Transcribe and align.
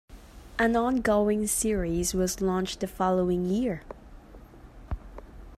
An 0.57 0.75
ongoing 0.75 1.45
series 1.45 2.15
was 2.15 2.41
launched 2.41 2.79
the 2.79 2.87
following 2.87 3.45
year. 3.45 3.83